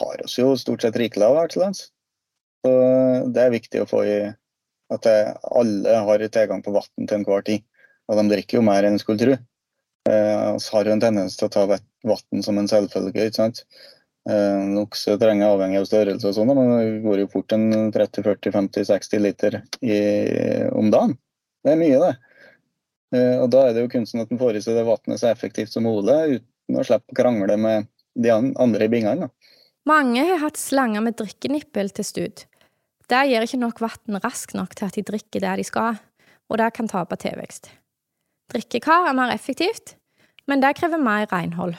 [0.00, 1.88] har oss jo stort sett rikelig av her til lands.
[2.64, 2.72] Så
[3.32, 4.20] det er viktig å få i
[4.90, 7.62] at alle har tilgang på vann til enhver tid.
[8.10, 9.36] Og de drikker jo mer enn en skulle tro.
[10.10, 11.66] Eh, har jo en tendens til å ta
[12.06, 13.26] vann som en selvfølge.
[13.26, 13.64] ikke sant?
[14.28, 19.60] Eh, trenger avhengig av størrelse og sånn, men det går jo fort en 30-40-50-60 liter
[19.80, 20.00] i,
[20.76, 21.16] om dagen.
[21.64, 22.12] Det er mye, det.
[23.16, 25.30] Eh, og da er det jo kunsten at en får i seg det vannet så
[25.32, 29.30] effektivt som mulig, uten å slippe å krangle med de andre i bingene.
[29.88, 32.44] Mange har hatt slanger med drikkenippel til stud.
[33.10, 35.98] Det gir ikke nok vann raskt nok til at de drikker det de skal,
[36.50, 37.72] og det kan tape tilvekst.
[38.52, 39.96] Drikkekar er mer effektivt,
[40.46, 41.74] men det krever mer renhold.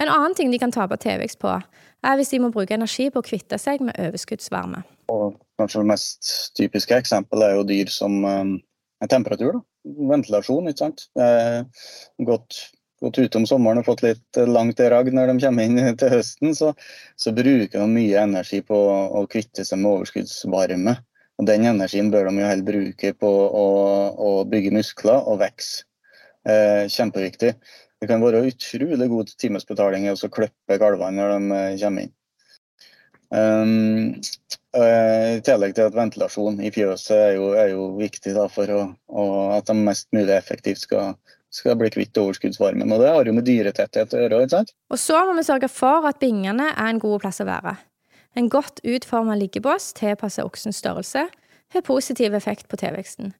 [0.00, 1.52] En annen ting de kan tape tilvekst på,
[2.02, 4.82] er hvis de må bruke energi på å kvitte seg med overskuddsvarme.
[5.12, 9.58] Og kanskje det mest typiske eksempelet er jo dyr som er temperatur.
[9.58, 9.64] Da.
[10.12, 11.04] Ventilasjon, ikke sant.
[12.24, 12.58] Gått,
[13.02, 16.12] gått ute om sommeren og fått litt langt i ragg når de kommer inn til
[16.14, 16.72] høsten, så,
[17.20, 18.82] så bruker de mye energi på
[19.20, 20.96] å kvitte seg med overskuddsvarme.
[21.40, 23.66] Og Den energien bør de jo heller bruke på å,
[24.14, 25.86] å bygge muskler og vokse.
[26.42, 27.52] Eh, kjempeviktig.
[28.02, 32.14] Det kan være utrolig god timesbetaling i å klippe kalvene når de eh, kommer inn.
[33.32, 34.16] Um,
[34.76, 38.68] uh, I tillegg til at ventilasjon i fjøset er jo, er jo viktig da, for
[38.74, 41.14] å, å, at de mest mulig effektivt skal,
[41.54, 42.90] skal bli kvitt overskuddsvarmen.
[42.90, 44.42] Og det har jo med dyretetthet å gjøre.
[44.42, 44.74] ikke sant?
[44.90, 47.78] Og så må vi sørge for at bingene er en god plass å være.
[48.34, 51.28] En godt utforma liggebås tilpasset oksens størrelse
[51.72, 53.32] har positiv effekt på tilveksten.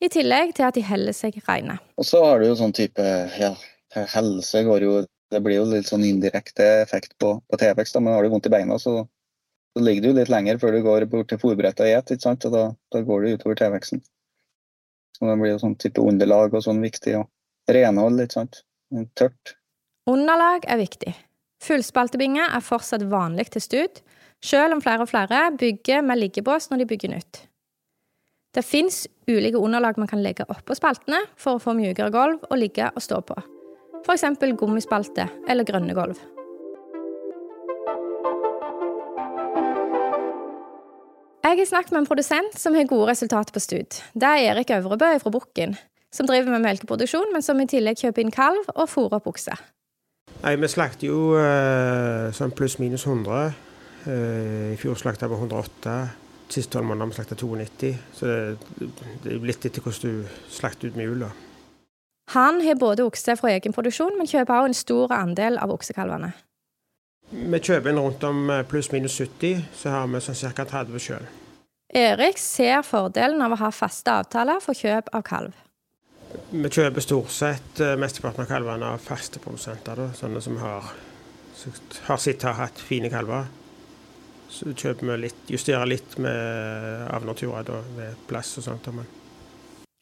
[0.00, 1.80] I tillegg til at de heller seg reine.
[1.96, 3.02] Og så har du jo sånn type
[3.40, 3.54] ja,
[3.94, 7.94] helse går jo Det blir jo litt sånn indirekte effekt på, på tilvekst.
[8.02, 9.04] Men har du vondt i beina, så,
[9.70, 12.62] så, ligger du litt lenger før du går bort til fòrbrettet og spiser, og da,
[12.90, 14.02] da, går du utover tilveksten.
[15.14, 17.14] Så det blir jo sånn type underlag og sånn viktig.
[17.20, 18.58] Og renhold, ikke sant.
[19.14, 19.54] Tørt.
[20.10, 21.14] Underlag er viktig.
[21.62, 24.02] Fullspaltebinge er fortsatt vanlig til stud,
[24.42, 27.44] selv om flere og flere bygger med liggebås når de bygger nytt.
[28.50, 32.58] Det fins ulike underlag man kan legge oppå spaltene for å få mjukere gulv å
[32.58, 33.38] ligge og stå på
[34.04, 34.24] f.eks.
[34.58, 36.18] gummispalte eller grønne gulv.
[41.40, 43.96] Jeg har snakket med en produsent som har gode resultater på stud.
[44.14, 45.74] Det er Erik Øvrebø fra Bukken,
[46.12, 49.56] som driver med melkeproduksjon, men som i tillegg kjøper inn kalv og fôrer opp okse.
[50.44, 53.50] Nei, Vi slakter jo uh, sånn pluss-minus 100.
[54.06, 55.96] Uh, eh, I fjor slakta vi 108.
[56.50, 57.92] Siste tolv måneder har vi slakta 92.
[58.14, 61.32] Så det, er litt etter hvordan du slakter ut med jula.
[62.30, 66.30] Han har både okse fra egen produksjon, men kjøper også en stor andel av oksekalvene.
[67.30, 70.66] Vi kjøper inn rundt om eh, pluss-minus 70, så har vi sånn ca.
[70.66, 71.26] 30 sjøl.
[71.90, 75.58] Erik ser fordelen av å ha faste avtaler for kjøp av kalv.
[76.54, 80.92] Vi kjøper stort sett uh, mesteparten av kalvene av faste produsenter, da, sånne som har,
[82.06, 83.50] har sitt har hatt fine kalver.
[84.50, 87.66] Så kjøper vi litt, justerer litt med avnaturer
[87.96, 88.86] ved plass og sånt.
[88.94, 89.06] Men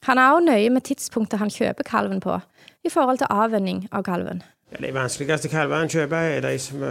[0.07, 2.39] han er også nøye med tidspunktet han kjøper kalven på,
[2.85, 4.43] i forhold til avvenning av kalven.
[4.73, 6.83] Ja, de vanskeligste kalvene han kjøper, er de som,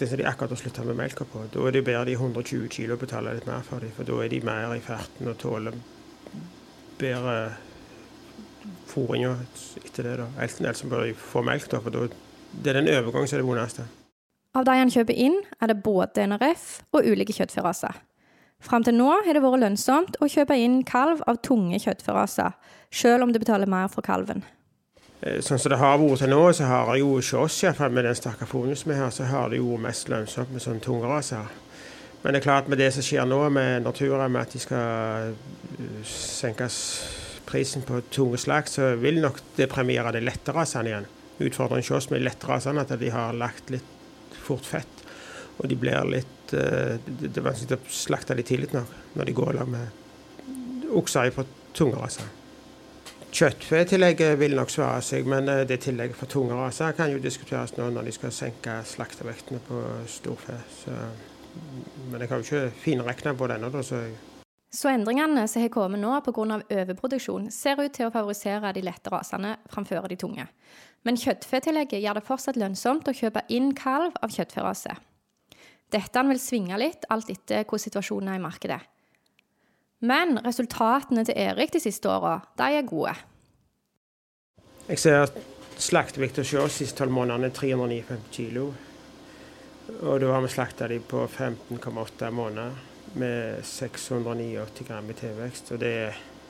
[0.00, 1.44] de som de akkurat har slutta med melka på.
[1.52, 4.16] Da er det bedre de 120 kilo å betale litt mer for dem, for da
[4.24, 5.76] er de mer i farten og tåler
[7.02, 7.36] bedre
[8.88, 9.34] fôringa
[9.84, 10.16] etter det.
[10.22, 10.28] da.
[10.40, 12.06] Enten eller så bør de få melk, da, for da,
[12.52, 13.86] det er den overgangen som er det vondeste.
[14.56, 18.00] Av de han kjøper inn, er det både NRF og ulike kjøttferaser.
[18.62, 22.54] Fram til nå har det vært lønnsomt å kjøpe inn kalv av tunge kjøttferaser,
[22.94, 24.44] selv om du betaler mer for kalven.
[25.20, 27.94] Eh, Sånn som det har vært til nå, så har det jo hos oss, iallfall
[27.94, 31.10] med den fôringen som vi har, så har det jo mest lønnsomt med sånne tunge
[31.10, 31.50] raser.
[32.22, 35.32] Men det er klart med det som skjer nå med naturen, med at de skal
[35.34, 36.76] eh, senkes
[37.48, 41.10] prisen på tunge slag, så vil nok det premiere de lette rasene igjen.
[41.42, 45.02] Utfordringen hos oss med de lette at de har lagt litt fort fett.
[45.58, 49.34] Og de blir litt Det det er vanskelig å slakte dem tidlig nok når de
[49.40, 52.28] går i lag med okser på tunge raser.
[53.32, 57.72] Kjøttfetillegget vil nok svare seg, men eh, det tillegget for tunge raser kan jo diskuteres
[57.78, 59.78] nå når de skal senke slaktevektene på
[60.12, 60.58] storfe.
[62.10, 64.02] Men jeg har jo ikke finregna på det ennå, så
[64.72, 66.60] Så endringene som har kommet nå pga.
[66.70, 70.46] overproduksjon, ser ut til å favorisere de lette rasene framfor de tunge.
[71.02, 74.96] Men kjøttfetillegget gjør det fortsatt lønnsomt å kjøpe inn kalv av kjøttferase.
[75.92, 78.80] Dette vil svinge litt, alt etter hvor situasjonen er i markedet.
[80.02, 83.12] Men resultatene til Erik de siste åra, de er gode.
[84.88, 85.36] Jeg ser at
[85.82, 88.72] slaktevekta sjøl siste tolv månedene er 359 kilo.
[90.00, 92.74] Og da har vi slakta de på 15,8 måneder
[93.18, 95.72] med 689 gram i tilvekst.
[95.74, 95.94] Og det,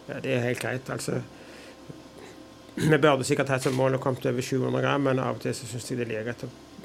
[0.08, 1.20] ja, det er helt greit, altså.
[2.76, 5.52] Vi burde sikkert hatt som mål å komme over 700 gram, men av og til
[5.56, 6.30] så syns jeg det er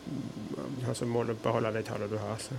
[0.07, 2.39] like å ha som mål å beholde de tallene du har.
[2.41, 2.57] Så.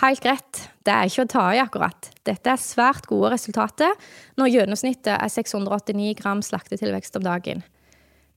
[0.00, 2.08] Helt greit, det er ikke å ta i akkurat.
[2.24, 3.92] Dette er svært gode resultater
[4.40, 7.62] når gjennomsnittet er 689 gram slaktetilvekst om dagen.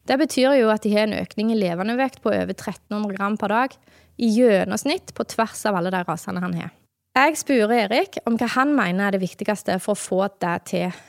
[0.06, 3.54] Det betyr jo at de har en økning i levendevekt på over 1300 gram per
[3.54, 3.78] dag,
[4.16, 6.72] i gjennomsnitt på tvers av alle de rasene han har.
[7.16, 11.02] Jeg spør Erik om hva han mener er det viktigste for å få det til.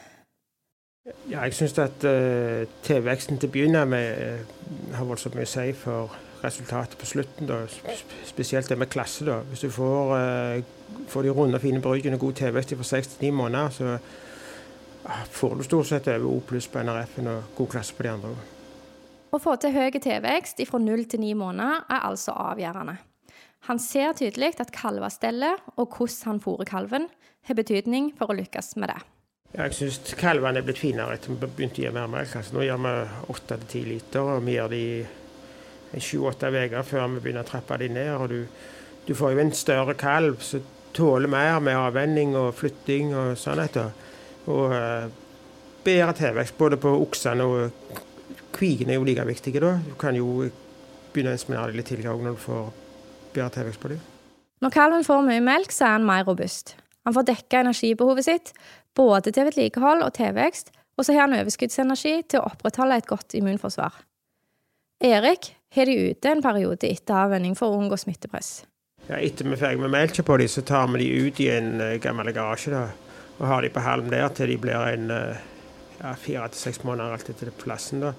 [1.30, 5.50] Ja, jeg syns at uh, tilveksten til å begynne med uh, har voldsomt mye å
[5.50, 7.48] si for resultatet på slutten.
[7.48, 7.62] Da.
[8.26, 9.24] Spesielt det med klasse.
[9.24, 9.40] da.
[9.50, 13.30] Hvis du får, uh, får de runde, fine bryggene god tilvekst fra seks til ni
[13.30, 13.98] måneder, så
[15.04, 18.14] ah, får du stort sett over O pluss på NRF-en og god klasse på de
[18.14, 18.36] andre.
[19.34, 22.96] Å få til høy tilvekst fra 0 til 9 måneder er altså avgjørende.
[23.66, 27.08] Han ser tydelig at kalvestellet og hvordan han fôrer kalven,
[27.46, 29.00] har betydning for å lykkes med det.
[29.56, 32.34] Jeg syns kalvene er blitt finere etter vi begynte å gi mer melk.
[32.38, 32.94] Altså, nå gjør vi
[33.32, 34.96] åtte til ti liter, og vi gjør de i
[35.94, 38.10] sju-åtte uker før vi begynner å trappe de ned.
[38.14, 38.46] og du,
[39.06, 40.64] du får jo en større kalv som
[40.96, 43.60] tåler mer med avvenning og flytting og sånn.
[43.60, 43.92] etter.
[44.46, 45.08] Og eh,
[45.86, 48.00] bedre tilvekst både på oksene og
[48.56, 49.60] kvigene er jo like viktige.
[49.60, 49.76] da.
[49.84, 50.48] Du kan jo
[51.12, 52.64] begynne å inseminere dem litt tidligere når du får
[53.34, 54.00] bedre tilvekst på dem.
[54.64, 56.76] Når kalven får mye melk, så er han mer robust.
[57.04, 58.52] Han får dekka energibehovet sitt,
[58.96, 63.36] både til vedlikehold og tilvekst, og så har han overskuddsenergi til å opprettholde et godt
[63.36, 64.00] immunforsvar.
[65.04, 68.64] Erik har de ute en periode etter avvenning for å unngå smittepress.
[69.06, 71.50] Ja, etter vi er ferdig med melka på dem, så tar vi de ut i
[71.54, 72.86] en eh, gammel garasje da,
[73.38, 75.44] og har de på halm der til de blir en eh,
[76.00, 78.02] ja, fire til seks måneder alt etter plassen.
[78.02, 78.12] da,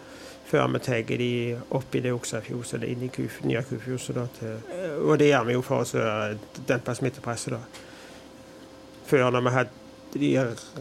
[0.48, 1.32] Før vi tar de
[1.76, 4.16] opp i det oksefjoset, eller inn i nye kufjoset.
[4.44, 7.52] eh, Og det gjør vi jo for å dempe smittepresset.
[7.52, 7.60] da.
[9.08, 9.72] Før når vi hadde
[10.14, 10.32] de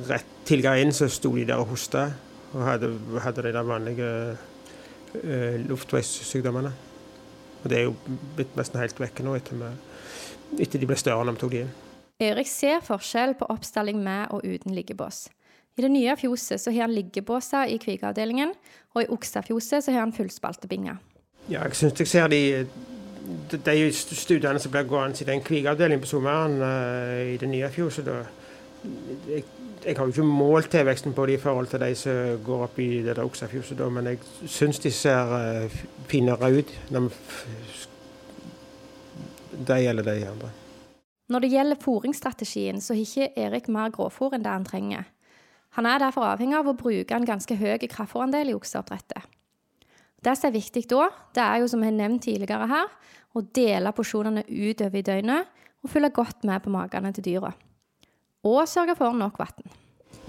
[0.07, 2.13] rett tilgang inn, så sto de der og hosta.
[2.55, 2.93] Og hadde,
[3.25, 4.37] hadde de der vanlige
[5.69, 6.73] luftveissykdommene.
[7.63, 7.97] Og det er jo
[8.37, 9.71] blitt nesten helt vekke nå etter, vi,
[10.63, 11.75] etter de ble større når vi tok de inn.
[12.27, 15.27] Erik ser forskjell på oppstalling med og uten liggebås.
[15.77, 18.55] I det nye fjoset så har han liggebåser i kvigeavdelingen,
[18.95, 20.97] og i oksefjoset så har han fullspaltebinger.
[21.51, 22.41] Ja, jeg syns jeg ser de,
[23.51, 27.69] de, de studiene som blir gående i den kvigeavdelingen på sommeren eh, i det nye
[27.75, 28.09] fjoset.
[28.09, 28.23] da.
[29.29, 29.45] Jeg,
[29.87, 32.79] jeg har jo ikke målt tilveksten på de i forhold til de som går opp
[32.83, 34.19] i det der oksefjuset, men jeg
[34.51, 35.77] syns de ser eh,
[36.11, 36.73] finere ut.
[36.91, 37.11] Når
[39.67, 40.51] de eller de andre.
[41.29, 45.07] Når det gjelder fôringsstrategien, så har ikke Erik mer grovfôr enn det han trenger.
[45.79, 49.23] Han er derfor avhengig av å bruke en ganske høy kraftfôrandel i okseoppdrettet.
[50.23, 52.91] Det som er viktig da, det er jo som jeg har nevnt tidligere her,
[53.37, 57.53] å dele porsjonene utover i døgnet og følge godt med på magene til dyra.
[58.47, 59.75] Og sørge for nok vann.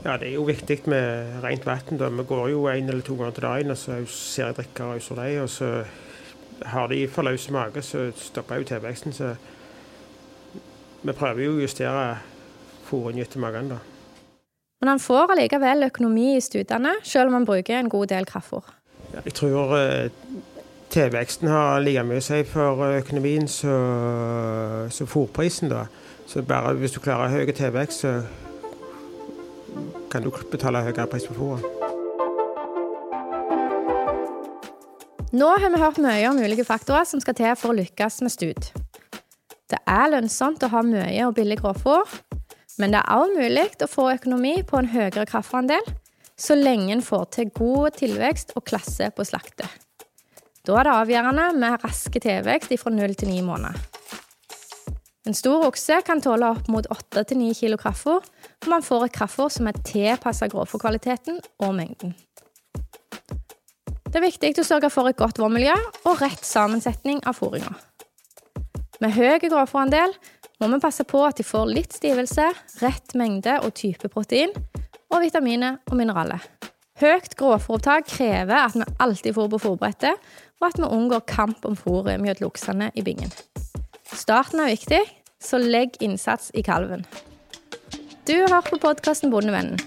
[0.03, 2.17] Ja, det er jo viktig med rent vann.
[2.17, 4.93] Vi går jo en eller to ganger til dagen, og så ser jeg drikker og
[4.97, 5.43] auser dem.
[5.43, 5.71] Og så
[6.65, 9.13] har de for løs mage, så stopper jo tilveksten.
[9.13, 9.35] Så
[11.01, 12.17] vi prøver jo å justere
[12.87, 13.83] fôringen etter magen, da.
[14.81, 18.65] Men han får allikevel økonomi i studene, selv om han bruker en god del kraftfôr.
[19.13, 20.09] Ja, jeg tror eh,
[20.93, 25.87] tilveksten har like mye å si for økonomien som fôrprisen, da.
[26.27, 28.21] Så bare hvis du klarer høy tilvekst, så
[30.11, 31.63] kan du betale høyere pris på fôret.
[35.37, 38.33] Nå har vi hørt mye om ulike faktorer som skal til for å lykkes med
[38.33, 38.69] stud.
[39.67, 42.19] Det er lønnsomt å ha mye og billig grovfôr,
[42.79, 45.83] men det er også mulig å få økonomi på en høyere kraftandel,
[46.37, 49.67] så lenge en får til god tilvekst og klasse på slaktet.
[50.67, 53.87] Da er det avgjørende med raske tilvekst fra 0 til 9 måneder.
[55.27, 58.23] En stor okse kan tåle opp mot 8-9 kg kraftfôr,
[58.63, 62.13] og man får et kraftfôr som er tilpasset grovfòrkvaliteten og mengden.
[64.07, 65.75] Det er viktig å sørge for et godt vårmiljø
[66.07, 67.73] og rett sammensetning av fôringa.
[69.03, 70.15] Med høy grovfòrandel
[70.61, 72.47] må vi passe på at de får litt stivelse,
[72.79, 74.55] rett mengde og type protein,
[75.11, 76.47] og vitaminer og mineraler.
[77.03, 80.15] Høyt grovfòropptak krever at vi alltid fôr på fôrbrettet,
[80.57, 83.35] og at vi unngår kamp om fôret mellom oksene i bingen.
[84.17, 84.99] Starten er viktig,
[85.37, 87.03] så legg innsats i kalven.
[88.25, 89.77] Du har på podkasten Bondevennen.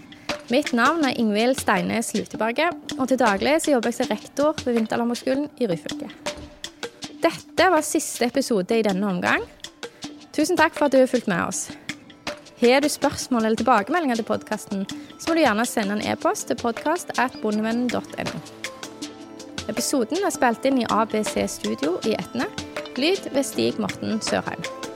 [0.51, 4.78] Mitt navn er Ingvild Steines Luteberget, og til daglig så jobber jeg som rektor ved
[4.78, 6.09] Vinterlandbruksskolen i Ryfylke.
[7.20, 9.43] Dette var siste episode i denne omgang.
[10.33, 11.66] Tusen takk for at du har fulgt med oss.
[12.62, 14.87] Har du spørsmål eller tilbakemeldinger til podkasten,
[15.18, 18.41] så må du gjerne sende en e-post til podkast.bondevennen.no.
[19.70, 22.70] Episoden er spilt inn i ABC Studio i Etne.
[23.01, 24.89] Lyd ved Stig Morten Sørheim.